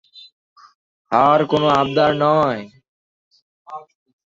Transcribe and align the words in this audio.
আর 1.11 1.39
কোনো 1.45 1.67
আবদার 1.79 2.11
নয়। 2.23 2.61